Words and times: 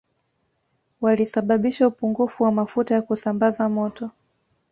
Walisababisha 1.01 1.87
upungufu 1.87 2.43
wa 2.43 2.51
mafuta 2.51 2.95
ya 2.95 3.01
kusambaza 3.01 3.69
moto 3.69 4.09